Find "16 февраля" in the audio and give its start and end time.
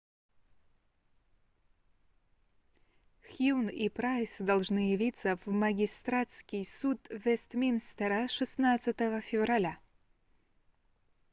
8.27-9.77